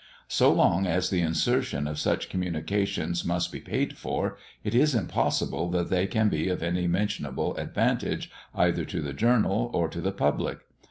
So 0.29 0.51
long 0.51 0.87
as 0.87 1.11
the 1.11 1.21
insertion 1.21 1.85
of 1.85 1.99
such 1.99 2.27
communications 2.27 3.23
must 3.23 3.51
be 3.51 3.59
paid 3.61 3.99
for, 3.99 4.35
it 4.63 4.73
is 4.73 4.95
impossible 4.95 5.69
that 5.69 5.91
they 5.91 6.07
can 6.07 6.27
be 6.27 6.49
of 6.49 6.63
any 6.63 6.87
mentionable 6.87 7.55
advantage 7.57 8.31
either 8.55 8.83
to 8.83 8.99
the 9.03 9.13
journal 9.13 9.69
or 9.75 9.87
to 9.89 10.01
the 10.01 10.11
public. 10.11 10.61